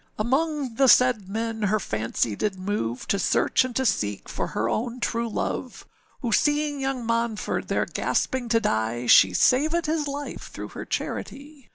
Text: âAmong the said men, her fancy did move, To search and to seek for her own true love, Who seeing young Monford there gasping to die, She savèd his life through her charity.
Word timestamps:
âAmong 0.17 0.77
the 0.77 0.87
said 0.87 1.29
men, 1.29 1.61
her 1.61 1.79
fancy 1.79 2.35
did 2.35 2.55
move, 2.57 3.05
To 3.05 3.19
search 3.19 3.63
and 3.63 3.75
to 3.75 3.85
seek 3.85 4.27
for 4.27 4.47
her 4.47 4.67
own 4.67 4.99
true 4.99 5.29
love, 5.29 5.85
Who 6.21 6.31
seeing 6.31 6.79
young 6.81 7.05
Monford 7.05 7.67
there 7.67 7.85
gasping 7.85 8.49
to 8.49 8.59
die, 8.59 9.05
She 9.05 9.29
savèd 9.33 9.85
his 9.85 10.07
life 10.07 10.49
through 10.51 10.69
her 10.69 10.85
charity. 10.85 11.69